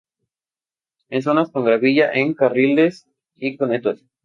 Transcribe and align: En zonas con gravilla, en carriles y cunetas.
En 1.09 1.21
zonas 1.21 1.51
con 1.51 1.63
gravilla, 1.63 2.11
en 2.11 2.33
carriles 2.33 3.05
y 3.35 3.55
cunetas. 3.55 4.03